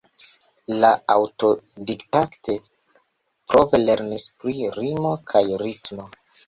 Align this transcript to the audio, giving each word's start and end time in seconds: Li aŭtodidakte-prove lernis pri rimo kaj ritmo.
Li 0.83 0.89
aŭtodidakte-prove 1.15 3.83
lernis 3.87 4.29
pri 4.43 4.59
rimo 4.81 5.15
kaj 5.33 5.45
ritmo. 5.67 6.11